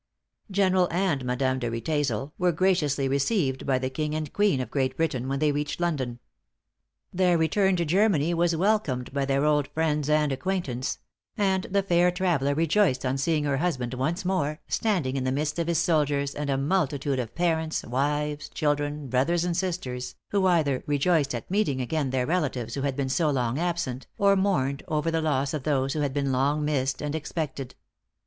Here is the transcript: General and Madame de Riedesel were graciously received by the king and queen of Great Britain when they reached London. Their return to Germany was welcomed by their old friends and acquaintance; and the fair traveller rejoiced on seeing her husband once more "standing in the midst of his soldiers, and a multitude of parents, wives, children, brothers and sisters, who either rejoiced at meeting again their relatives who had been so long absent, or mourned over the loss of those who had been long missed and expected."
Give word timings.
General 0.49 0.87
and 0.89 1.23
Madame 1.23 1.59
de 1.59 1.69
Riedesel 1.69 2.33
were 2.39 2.51
graciously 2.51 3.07
received 3.07 3.67
by 3.67 3.77
the 3.77 3.91
king 3.91 4.15
and 4.15 4.33
queen 4.33 4.59
of 4.59 4.71
Great 4.71 4.97
Britain 4.97 5.27
when 5.27 5.37
they 5.37 5.51
reached 5.51 5.79
London. 5.79 6.17
Their 7.13 7.37
return 7.37 7.75
to 7.75 7.85
Germany 7.85 8.33
was 8.33 8.55
welcomed 8.55 9.13
by 9.13 9.25
their 9.25 9.45
old 9.45 9.67
friends 9.67 10.09
and 10.09 10.31
acquaintance; 10.31 10.97
and 11.37 11.65
the 11.65 11.83
fair 11.83 12.09
traveller 12.09 12.55
rejoiced 12.55 13.05
on 13.05 13.19
seeing 13.19 13.43
her 13.43 13.57
husband 13.57 13.93
once 13.93 14.25
more 14.25 14.59
"standing 14.67 15.17
in 15.17 15.23
the 15.23 15.31
midst 15.31 15.59
of 15.59 15.67
his 15.67 15.77
soldiers, 15.77 16.33
and 16.33 16.49
a 16.49 16.57
multitude 16.57 17.19
of 17.19 17.35
parents, 17.35 17.83
wives, 17.83 18.49
children, 18.49 19.07
brothers 19.07 19.45
and 19.45 19.55
sisters, 19.55 20.15
who 20.29 20.47
either 20.47 20.83
rejoiced 20.87 21.35
at 21.35 21.51
meeting 21.51 21.79
again 21.79 22.09
their 22.09 22.25
relatives 22.25 22.73
who 22.73 22.81
had 22.81 22.95
been 22.95 23.07
so 23.07 23.29
long 23.29 23.59
absent, 23.59 24.07
or 24.17 24.35
mourned 24.35 24.81
over 24.87 25.11
the 25.11 25.21
loss 25.21 25.53
of 25.53 25.61
those 25.61 25.93
who 25.93 25.99
had 25.99 26.11
been 26.11 26.31
long 26.31 26.65
missed 26.65 27.03
and 27.03 27.13
expected." 27.13 27.75